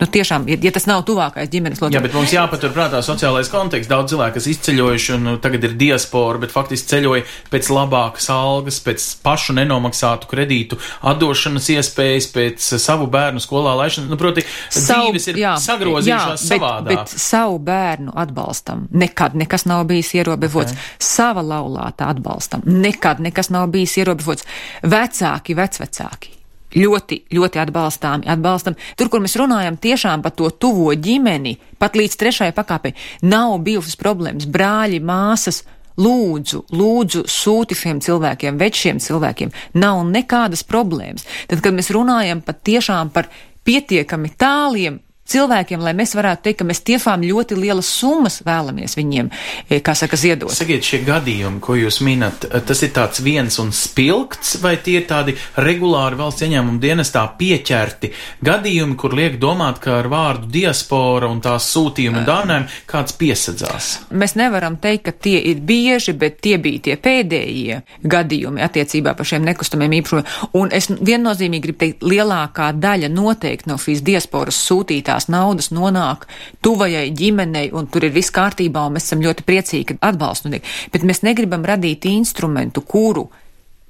[0.00, 3.90] Nu, tiešām, ja, ja tas nav tuvākais ģimenes Jā, loceklis, bet mums jāpaturprātā sociālais konteksts.
[3.90, 8.80] Daudz cilvēku, kas izceļojuši un nu, tagad ir diaspora, bet faktiski ceļoja pēc labākas algas,
[8.86, 10.80] pēc pašu nenomaksātu kredītu
[11.12, 14.08] atdošanas iespējas, pēc savu bērnu skolā laišanas.
[14.08, 17.04] Nu, proti, dzīves ir sagrozījušās bet, savādāk.
[17.04, 20.72] bet savu bērnu atbalstam nekad nekas nav bijis ierobežots.
[20.72, 20.98] Okay.
[21.10, 24.48] Sava laulāta atbalstam nekad nekas nav bijis ierobežots.
[24.80, 26.39] Vecāki, vecvecāki.
[26.70, 28.76] Ļoti, ļoti atbalstāmi, atbalstam.
[28.98, 32.94] Tur, kur mēs runājam tiešām par to tuvo ģimeni, pat līdz trešajai pakāpei,
[33.26, 34.48] nav bijušas problēmas.
[34.50, 35.64] Brāļi, māsas,
[36.00, 39.50] Lūdzu, lūdzu, sūti šiem cilvēkiem, večiem cilvēkiem,
[39.82, 41.26] nav nekādas problēmas.
[41.50, 43.28] Tad, kad mēs runājam pat tiešām par
[43.68, 45.00] pietiekami tāliem
[45.30, 49.30] cilvēkiem, lai mēs varētu teikt, ka mēs tiešām ļoti lielas summas vēlamies viņiem,
[49.68, 50.52] eh, kā saka, ziedot.
[50.54, 55.06] Sakiet, šie gadījumi, ko jūs minat, tas ir tāds viens un spilgts, vai tie ir
[55.06, 58.12] tādi regulāri valsts ieņēmuma dienestā pieķerti
[58.44, 63.90] gadījumi, kur liek domāt, ka ar vārdu diaspora un tās sūtījumi un dāvinājumi kāds piesadzās?
[64.10, 69.28] Mēs nevaram teikt, ka tie ir bieži, bet tie bija tie pēdējie gadījumi attiecībā par
[69.28, 70.28] šiem nekustamiem īpašumiem.
[70.60, 76.26] Un es viennozīmīgi gribu teikt, lielākā daļa noteikti no šīs diasporas sūtītās naudas nonāk
[76.64, 80.72] tuvajai ģimenei, un tur ir viss kārtībā, un mēs esam ļoti priecīgi, ka atbalstu notiek.
[80.92, 83.28] Bet mēs negribam radīt instrumentu, kuru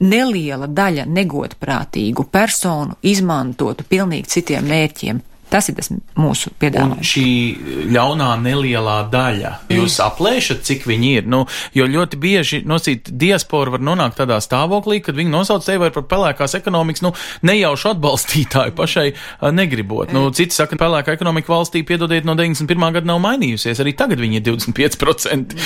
[0.01, 5.21] neliela daļa negodprātīgu personu izmantotu pilnīgi citiem mērķiem.
[5.51, 7.11] Tas ir tas mūsu Un piedāvājums.
[7.11, 11.27] šī ļaunā nelielā daļa, jūs aplēšat, cik viņi ir?
[11.31, 11.43] Nu,
[11.75, 16.55] jo ļoti bieži nosīt diaspora var nonākt tādā stāvoklī, kad viņi nosauc sevi par pelēkās
[16.61, 19.09] ekonomikas, nu, nejaušu atbalstītāju pašai
[19.57, 20.13] negribot.
[20.15, 22.93] Nu, citi saka, ka pelēkā ekonomika valstī, piedodiet, no 91.
[22.95, 25.57] gada nav mainījusies, arī tagad viņi ir 25%.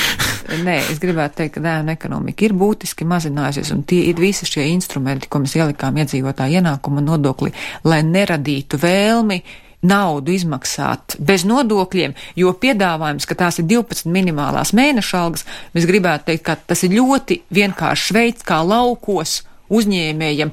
[0.65, 4.65] Nē, es gribētu teikt, ka dēna ekonomika ir būtiski mazinājusies, un tie ir visi šie
[4.73, 7.53] instrumenti, ko mēs ielikām iedzīvotāju ienākuma nodokli,
[7.85, 9.43] lai neradītu vēlmi
[9.85, 15.45] naudu izmaksāt bez nodokļiem, jo piedāvājums, ka tās ir 12 minimālās mēneša algas,
[15.77, 19.43] mēs gribētu teikt, ka tas ir ļoti vienkāršs veids, kā laukos
[19.75, 20.53] uzņēmējiem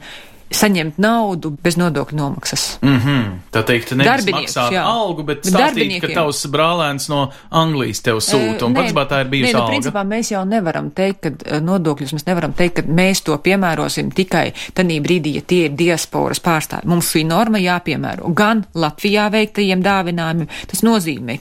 [0.52, 2.78] saņemt naudu bez nodokļu nomaksas.
[2.82, 3.40] Mm -hmm.
[3.52, 4.84] Tā teikt, nevis maksāt jā.
[4.86, 9.54] algu, bet stāstīt, ka tavs brālēns no Anglijas tev sūta, un patiesībā tā ir bijusi
[9.54, 9.72] nē, nu, alga.
[9.74, 14.54] principā mēs jau nevaram teikt, ka nodokļus mēs nevaram teikt, ka mēs to piemērosim tikai
[14.74, 16.86] tanī brīdī, ja tie ir diasporas pārstāvi.
[16.86, 20.48] Mums šī norma jāpiemēro gan Latvijā veiktajiem dāvinājumiem.
[20.68, 21.40] Tas nozīmē,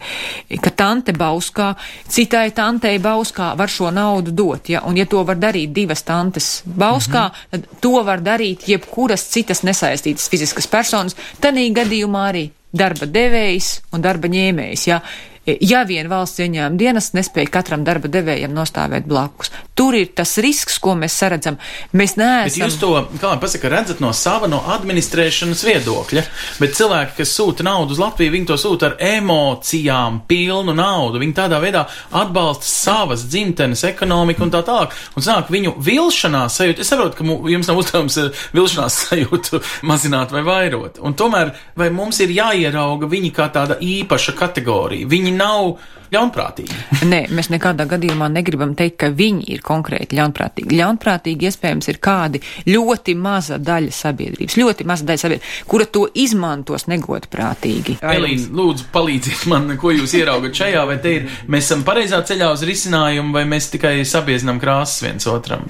[0.62, 1.75] ka tante Bauskā,
[2.09, 6.62] citai tantei Bauskā var šo naudu dot, ja, un ja to var darīt divas tantes
[6.66, 7.35] Bauskā, Mhm.
[7.51, 8.68] tad to var darīt
[9.00, 15.00] jebkuras citas nesaistītas fiziskas personas, tanī gadījumā arī darba devējs un darba ņēmējs, ja.
[15.46, 20.76] Ja vien valsts ieņēmuma dienas nespēja katram darba devējam nostāvēt blakus, tur ir tas risks,
[20.79, 21.57] ko mēs saredzam.
[21.96, 22.66] Mēs Bet neesam.
[22.66, 22.90] jūs to,
[23.22, 26.24] kā lai pasaka, redzat no sava, no administrēšanas viedokļa,
[26.61, 31.22] bet cilvēki, kas sūta naudu uz Latviju, viņi to sūta ar emocijām pilnu naudu.
[31.22, 31.87] Viņi tādā veidā
[32.20, 34.92] atbalsta savas dzimtenes ekonomiku un tā tālāk.
[35.16, 36.85] Un sāk viņu vilšanās sajūtu.
[36.85, 41.00] Es saprotu, ka jums nav uzdevums eh, vilšanās sajūtu mazināt vai vairot.
[41.00, 45.09] Un tomēr, vai mums ir jāierauga viņi kā tāda īpaša kategorija?
[45.11, 45.75] Viņi nav
[46.11, 46.79] ļaunprātīgi.
[47.07, 50.79] Nē, mēs nekādā gadījumā negribam teikt, ka viņi ir konkrēti ļaunprātīgi.
[50.81, 56.88] Ļaunprātīgi iespējams ir kādi ļoti maza daļa sabiedrības, ļoti maza daļa sabiedrības, kura to izmantos
[56.90, 58.01] negodprātīgi.
[58.03, 62.51] Elīna, lūdzu, palīdziet man, ko jūs ieraugat šajā, vai te ir, mēs esam pareizā ceļā
[62.57, 65.69] uz risinājumu, vai mēs tikai sabiezinām krāsas viens otram.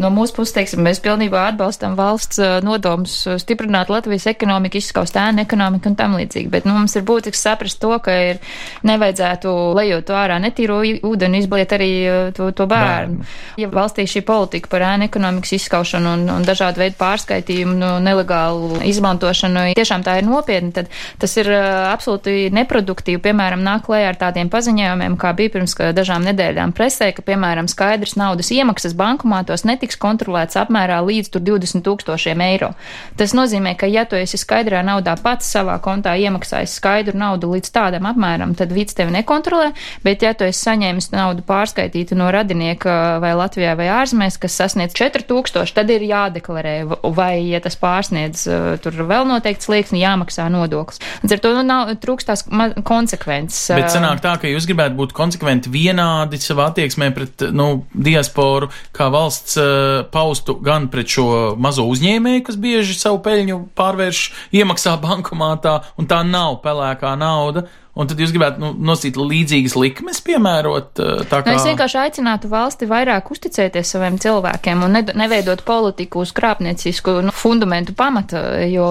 [0.00, 5.16] No mūsu puses, teiksim, mēs pilnībā atbalstam valsts uh, nodomus uh, stiprināt Latvijas ekonomiku, izskaust
[5.20, 6.48] ēnu ekonomiku un tam līdzīgi.
[6.52, 8.40] Bet nu, mums ir būtiski saprast to, ka ir
[8.88, 13.26] nevajadzētu lejot to ārā netīro ūdeni, izbliet arī uh, to, to bērnu.
[13.60, 18.80] Ja valstī šī politika par ēnu ekonomikas izskaušanu un, un dažādu veidu pārskaitījumu, nu, nelegālu
[18.88, 23.20] izmantošanu, tiešām tā ir nopietna, tad tas ir absolūti neproduktīvi.
[23.28, 28.16] Piemēram, nāk klējā ar tādiem paziņojumiem, kā bija pirms dažām nedēļām presē, ka, piemēram, skaidrs
[28.20, 32.72] naudas iemaksas bankomātos netiks kontrolēts apmērā līdz tur 20 tūkstošiem eiro.
[33.18, 37.72] Tas nozīmē, ka, ja tu esi skaidrā naudā pats savā kontā iemaksājis skaidru naudu līdz
[37.74, 39.72] tādam apmēram, tad vīds tevi nekontrolē,
[40.04, 44.94] bet ja tu esi saņēmis naudu pārskaitītu no radinieka vai Latvijā vai ārzemēs, kas sasniedz
[44.98, 46.74] 4000, tad ir jādeklarē,
[47.16, 51.00] vai, ja tas pārsniedz uh, tur vēl noteikts slieksni, jāmaksā nodoklis.
[51.24, 52.46] Līdz ar to nu, nav trūkstās
[52.86, 53.70] konsekvences.
[53.74, 58.70] Bet uh, sanāk tā, ka jūs gribētu būt konsekventi vienādi savā attieksmē pret, nu, diasporu,
[58.96, 59.69] kā valsts uh,
[60.12, 61.26] paustu gan pret šo
[61.60, 64.24] mazo uzņēmēju, kas bieži savu peļņu pārvērš
[64.60, 67.66] iemaksā bankomātā, un tā nav pelēkā nauda.
[68.00, 71.54] Un tad jūs gribētu nu, nosīt līdzīgas likmes, piemērot uh, tā Nu, kā.
[71.58, 77.34] es vienkārši aicinātu valsti vairāk uzticēties saviem cilvēkiem un ne, neveidot politiku uz krāpniecisku nu,
[77.36, 78.86] fundamentu pamata, jo,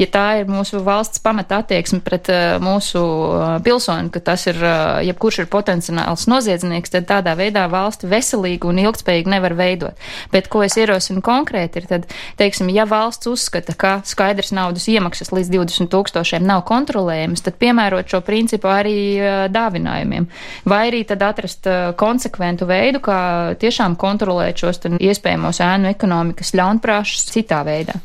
[0.00, 4.60] ja tā ir mūsu valsts pamata attieksme pret uh, mūsu uh, pilsoni, ka tas ir,
[5.04, 10.06] jebkurš ir potenciāls noziedznieks, tad tādā veidā valsti veselīgi un ilgspējīgi nevar veidot.
[10.32, 12.08] Bet, ko es ierosinu konkrēti, ir tad,
[12.40, 18.08] teiksim, ja valsts uzskata, ka skaidrs naudas iemaksas līdz 20 tūkstošiem nav kontrolējamas, tad piemērot
[18.08, 20.28] šo principu arī uh, dāvinājumiem.
[20.64, 23.18] Vai arī tad atrast uh, konsekventu veidu, kā
[23.60, 27.98] tiešām kontrolēt šos iespējamos ēnu ekonomikas ļaunprāšus citā veidā.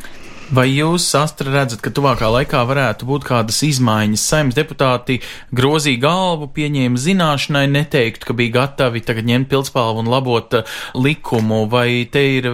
[0.52, 4.26] Vai jūs, Astra, redzat, ka tuvākā laikā varētu būt kādas izmaiņas?
[4.34, 5.22] Saimnes deputāti
[5.56, 11.64] grozīja galvu, pieņēma zināšanai, neteikt, ka bija gatavi tagad ņemt pildspalvu un labot uh, likumu,
[11.72, 12.50] vai te ir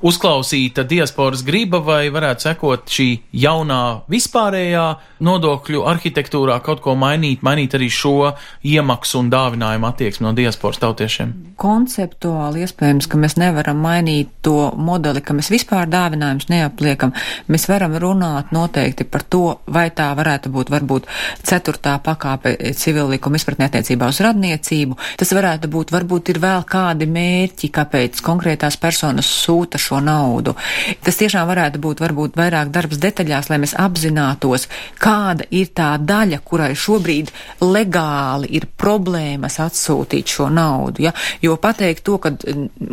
[0.00, 3.08] uzklausīta diasporas griba, vai varētu sekot šī
[3.42, 4.84] jaunā vispārējā
[5.24, 8.32] nodokļu arhitektūrā kaut ko mainīt, mainīt arī šo
[8.64, 11.34] iemaksu un dāvinājumu attieksmi no diasporas tautiešiem?
[11.60, 17.12] Konceptuāli iespējams, ka mēs nevaram mainīt to modeli, ka mēs vispār dāvinājumus neapliekam.
[17.52, 21.10] Mēs varam runāt noteikti par to, vai tā varētu būt varbūt
[21.44, 24.96] ceturtā pakāpe civillikuma izpratnē attiecībā uz radniecību.
[25.20, 30.54] Tas varētu būt, varbūt ir vēl kādi mērķi, kāpēc konkrētās personas sūta šo naudu.
[31.02, 34.68] Tas tiešām varētu būt varbūt vairāk darbs detaļās, lai mēs apzinātos,
[35.02, 37.32] kāda ir tā daļa, kurai šobrīd
[37.64, 41.06] legāli ir problēmas atsūtīt šo naudu.
[41.08, 41.14] Ja?
[41.42, 42.32] Jo pateikt to, ka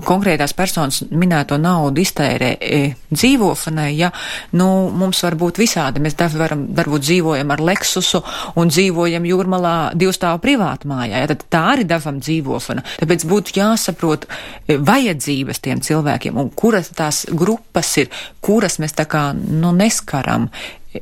[0.08, 2.82] konkrētās personas minēto naudu iztērē e,
[3.12, 4.12] dzīvošanai, ja,
[4.58, 6.02] nu, mums var būt visādi.
[6.04, 8.24] Mēs varam, varbūt dzīvojam ar Lexusu
[8.60, 11.24] un dzīvojam jūrmalā divstāvu privātmājā.
[11.24, 12.86] Ja, tad tā arī dažam dzīvošana.
[13.02, 19.08] Tāpēc būtu jāsaprot e, vajadzības tiem cilvēkiem un kuras tās grupas ir, kuras mēs tā
[19.10, 20.50] kā, nu, neskaram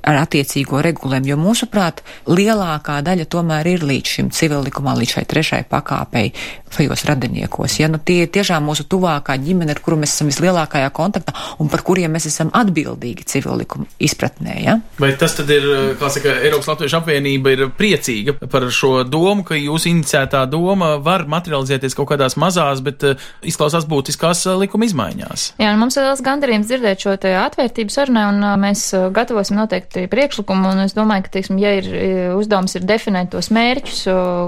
[0.03, 5.63] ar attiecīgo regulējumu, jo mūsuprāt lielākā daļa tomēr ir līdz šim civillikumā, līdz šai trešai
[5.69, 6.31] pakāpei
[6.75, 7.79] savos radiniekos.
[7.79, 7.89] Ja?
[7.91, 11.83] Nu, tie ir tiešām mūsu tuvākā ģimene, ar kuru mēs esam vislielākajā kontaktā un par
[11.87, 14.57] kuriem mēs esam atbildīgi civil likuma izpratnē.
[14.63, 14.77] Ja?
[15.01, 15.67] Vai tas tad ir,
[15.99, 21.25] kā saka, Eiropas Latviešu apvienība ir priecīga par šo domu, ka jūsu iniciētā doma var
[21.31, 25.47] materializēties kaut kādās mazās, bet uh, izklausās būtiskās uh, likuma izmaiņās?
[25.61, 29.84] Jā, un mums ir liels gandarījums dzirdēt šo te atvērtību sarunai, un mēs gatavosim noteikti
[29.93, 31.89] priekšlikumu, un es domāju, ka, teiksim, ja ir
[32.35, 34.01] uzdevums ir definēt tos mērķus,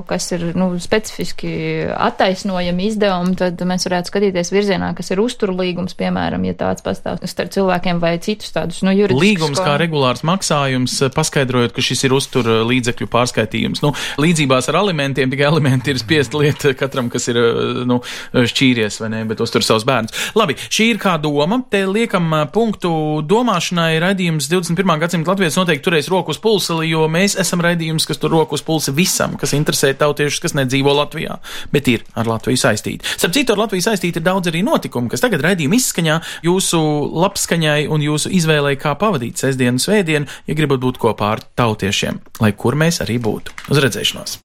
[0.09, 1.51] kas ir, nu, specifiski
[1.93, 7.53] attaisnojami izdevumi, tad mēs varētu skatīties virzienā, kas ir uzturlīgums, piemēram, ja tāds pastāv starp
[7.55, 9.23] cilvēkiem vai citus tādus, nu, juridiskus.
[9.23, 13.83] Līgums kā regulārs maksājums, paskaidrojot, ka šis ir uztur līdzekļu pārskaitījums.
[13.85, 17.39] Nu, līdzībās ar alimentiem tikai alimenti ir spiest liet katram, kas ir,
[17.87, 18.01] nu,
[18.33, 20.15] šķīries vai ne, bet uztur savus bērnus.
[20.37, 21.61] Labi, šī ir kā doma.
[21.71, 22.91] Te liekam punktu
[23.27, 23.97] domāšanai.
[24.03, 24.93] Raidījums 21.
[25.01, 28.63] gadsimta Latvijas noteikti turēs roku uz pulsa, jo mēs esam raidījums, kas tur roku uz
[28.63, 31.39] pulsa visam, kas interesē tautiešus, kas nedzīvo Latvijā,
[31.73, 33.03] bet ir ar Latviju saistīti.
[33.17, 36.81] Starp citu, ar Latviju saistīti ir daudz arī notikumu, kas tagad raidījuma izskaņā jūsu
[37.25, 42.53] labskaņai un jūsu izvēlei, kā pavadīt sestdienu, svētdienu, ja gribat būt kopā ar tautiešiem, lai
[42.55, 43.57] kur mēs arī būtu.
[43.73, 44.39] Uz redzēšanos!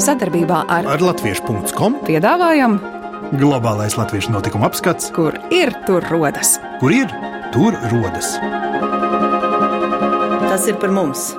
[0.00, 2.78] Sadarbībā ar, ar Latviešu.com piedāvājam
[3.32, 6.56] globālais latviešu notikuma apskats, kur ir tur rodas.
[6.80, 7.12] Kur ir
[7.54, 8.34] tur rodas?
[10.50, 11.30] Tas ir par mums!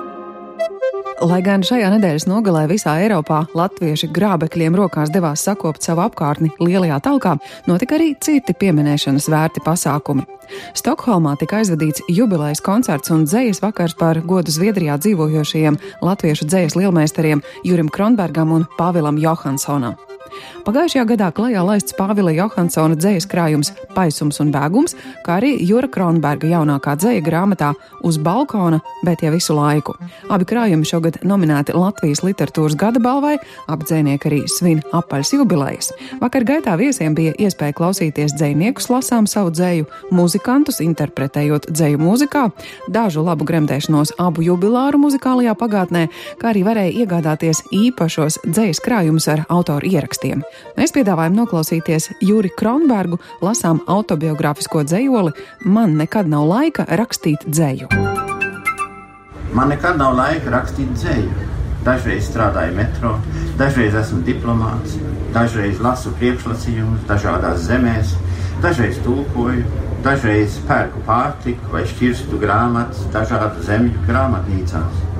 [1.22, 6.96] Lai gan šajā nedēļas nogalē visā Eiropā latvieši grābekļiem rokās devās sakopt savu apkārtni lielajā
[7.04, 7.36] talkā,
[7.70, 10.26] notika arī citi pieminēšanas vērti pasākumi.
[10.74, 17.44] Stokholmā tika aizvadīts jubilejas koncerts un dzējas vakars par godu Zviedrijā dzīvojošajiem latviešu dzējas lielmeistariem
[17.62, 19.94] Jurim Kronbergam un Pāvilam Johansonam.
[20.66, 24.94] Pagājušajā gadā klajā laists Pāvila Johansona dzējas krājums Paisums un bēgums,
[25.26, 29.94] kā arī Jura Kronberga jaunākā dzēja grāmatā Uz balkona, bet jau visu laiku.
[30.32, 33.36] Abi krājumi šogad nominēti Latvijas literatūras gada balvai,
[33.70, 35.92] apdzēnieki arī svin apaļas jubilejas.
[36.22, 42.48] Vakar gaitā viesiem bija iespēja klausīties dzējniekus lasām savu dzēju, muzikantus interpretējot dzēju mūzikā,
[42.90, 46.08] dažu labu gremdēšanos abu jubilāru muzikālajā pagātnē,
[46.42, 49.90] kā arī varēja iegādāties īpašos dzējas krājumus ar autoru
[50.22, 50.42] ierakstiem.
[50.76, 55.32] Mēs piedāvājam noklausīties Jūri Kronbergu, lasām autobiogrāfisko dzējoli
[55.64, 57.88] Man nekad nav laika rakstīt dzēju.
[59.52, 61.48] Man nekad nav laika rakstīt dzēju.
[61.82, 63.16] Dažreiz strādāju metro,
[63.58, 64.94] dažreiz esmu diplomāts,
[65.34, 68.14] dažreiz lasu priekšlasījumus dažādās zemēs,
[68.62, 69.64] dažreiz tulkoju,
[70.04, 75.11] dažreiz pērku pārtiku vai šķirstu grāmatas dažādu zemju grāmatnīcās.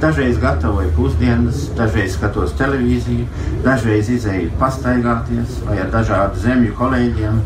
[0.00, 3.26] Dažreiz gatavoju pusdienas, dažreiz skatos televīziju,
[3.60, 7.42] dažreiz izēju pastaigāties vai ar dažādu zemju kolēģiem,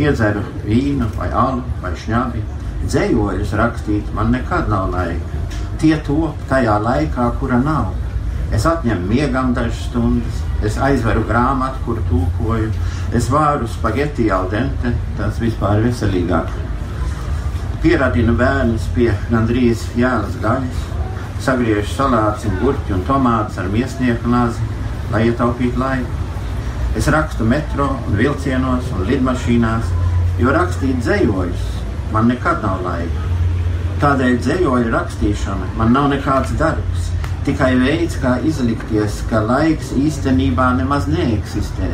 [0.00, 2.40] iedzeru vīnu vai alu vai šņabi.
[2.86, 5.42] Dzējoļus rakstīt man nekad nav laika.
[5.82, 7.92] Tie top tajā laikā, kura nav.
[8.56, 12.72] Es atņemu miegam dažas stundas, es aizveru grāmatu, kur tūkoju,
[13.20, 16.56] es vāru spaghetti al dente, tas vispār veselīgāk.
[17.84, 20.86] Pieradinu bērnus pie gandrīz jālas gaļas,
[21.44, 24.64] sagriež salātus, gurķi un tomātus ar miesnieku nazi,
[25.12, 26.26] lai ietaupītu laiku.
[26.98, 29.92] Es rakstu metro un vilcienos un lidmašīnās,
[30.40, 31.66] jo rakstīt dzējoļus
[32.14, 33.26] man nekad nav laika.
[34.02, 37.10] Tādēļ dzējoļu rakstīšana man nav nekāds darbs,
[37.46, 41.90] tikai veids, kā izlikties, ka laiks īstenībā nemaz neeksistē,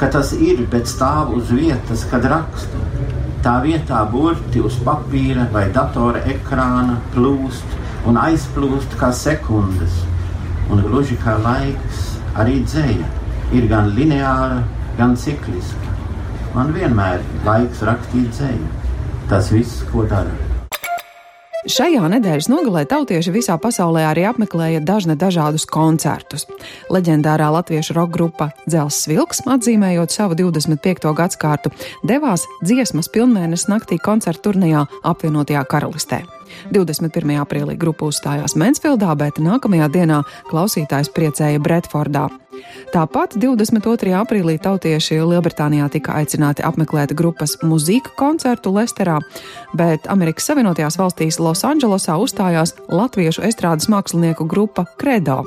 [0.00, 2.86] ka tas ir, bet stāv uz vietas, kad rakstu.
[3.40, 10.02] Tā vietā burti uz papīra vai datora ekrāna plūst un aizplūst kā sekundes,
[10.70, 12.04] un gluži kā laiks,
[12.40, 13.08] arī dzēja
[13.56, 14.62] ir gan lineāra,
[14.98, 15.96] gan cikliska.
[16.54, 18.70] Man vienmēr ir laiks rakstīt dzēju.
[19.30, 20.49] Tas viss, ko dara.
[21.70, 26.46] Šajā nedēļas nogalē tautieši visā pasaulē arī apmeklēja dažne dažādus koncertus.
[26.90, 31.12] Leģendārā latviešu roka grupa Dzels Vilks, atzīmējot savu 25.
[31.14, 31.70] gadsimtu,
[32.02, 36.24] devās dziesmas pilnmēnesis naktī koncertu turnīrā apvienotajā karalistē.
[36.74, 37.38] 21.
[37.44, 42.26] aprīlī grupa uzstājās Mansfieldā, bet nākamajā dienā klausītājs priecēja Bretfordā.
[42.90, 44.10] Tāpat 22.
[44.18, 49.20] aprīlī tautieši Lielbritānijā tika aicināti apmeklēt grupas mūzikas koncertu Lesterā,
[49.78, 55.44] bet Amerikas Savienotajās valstīs Losandželosā uzstājās latviešu estrādes mākslinieku grupa Credo.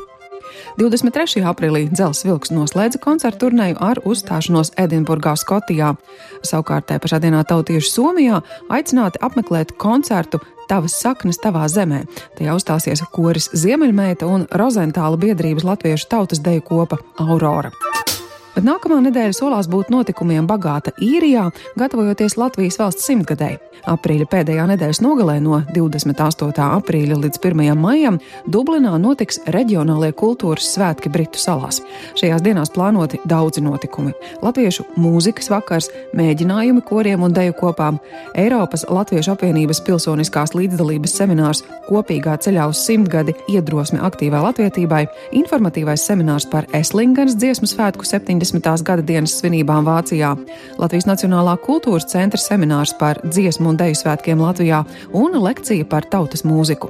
[0.78, 1.44] 23.
[1.50, 5.94] aprīlī Dzels Vilks noslēdza koncertu turnēju ar uzstāšanos Edinburgā, Skotijā.
[6.46, 8.42] Savukārt tajā pašā dienā tautieši Somijā
[8.74, 12.04] aicināti apmeklēt koncertu Tavas saknes tavā zemē.
[12.38, 17.74] Tajā uzstāsies koris Ziemeļmeita un Rozentāla biedrības latviešu tautas deju kopa Aurora.
[18.54, 21.48] Bet nākamā nedēļa solās būt notikumiem bagāta īrijā,
[21.80, 23.58] gatavojoties Latvijas valsts simtgadēji.
[23.90, 26.52] Aprīļa pēdējā nedēļas nogalē no 28.
[26.62, 27.64] aprīļa līdz 1.
[27.76, 31.82] maijam Dublinā notiks reģionālie kultūras svētki Britu salās.
[32.20, 34.14] Šajās dienās plānoti daudzi notikumi-
[34.46, 38.00] latviešu mūzikas vakars, mēģinājumi koriem un deju kopām,
[38.36, 46.46] Eiropas Latviešu apvienības pilsoniskās līdzdalības seminārs Kopīgā ceļā uz simtgadi iedrosme aktīvai latvietībai, informatīvais seminārs
[46.50, 48.43] par Eslingenas dziesmu svētku 70.
[48.84, 50.34] Gada dienas svinībām Vācijā,
[50.78, 56.44] Latvijas Nacionālā kultūras centra seminārs par dziesmu un deju svētkiem Latvijā un lekcija par tautas
[56.44, 56.90] mūziku.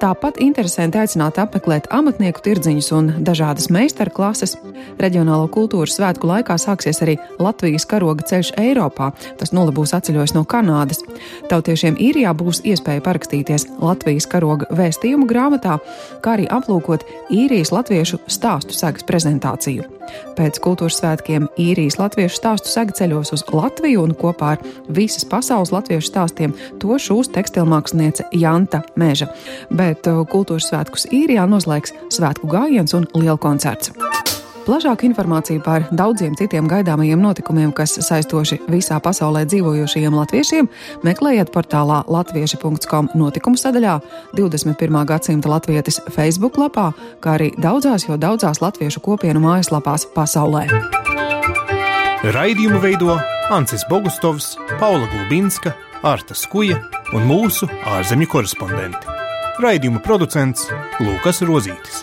[0.00, 4.56] Tāpat interesanti aicināt apmeklēt amatnieku tirdziņus un dažādas meistarklases.
[5.00, 9.12] Reģionālo kultūras svētku laikā sāksies arī Latvijas karoga ceļš Eiropā.
[9.40, 11.00] Tas nolabūs atceļojis no Kanādas.
[11.48, 15.78] Tautiešiem īrijā būs iespēja parakstīties Latvijas karoga vēstījumu grāmatā,
[16.20, 19.88] kā arī aplūkot īrijas latviešu stāstu sagas prezentāciju.
[20.36, 25.72] Pēc kultūras svētkiem īrijas latviešu stāstu saga ceļos uz Latviju un kopā ar visas pasaules
[25.74, 29.30] latviešu stāstiem to šūs tekstilmāksliniece Janta Meža.
[29.70, 33.38] Bet uh, kultūras svētkus īrijā noslēgs svētku gājiens un liela
[34.64, 34.74] koncerts.
[34.74, 40.68] Plašāku informāciju par daudziem citiem gaidāmajiem notikumiem, kas saistoši visā pasaulē dzīvojošajiem latviešiem,
[41.04, 44.00] meklējiet portālā latvieši.com notikumu sadaļā,
[44.34, 45.04] 21.
[45.06, 50.66] gadsimta latvietis Facebook lapā, kā arī daudzās, jo daudzās latviešu kopienu mājaslapās pasaulē.
[52.24, 53.18] Raidījumu veido
[53.52, 56.80] Ancis Bogustovs, Paula Gulbinska, Arta Skuja
[57.12, 59.12] un mūsu ārzemju korespondenti.
[59.60, 60.66] Raidījuma producents
[60.98, 62.02] Lūkas Rozītis.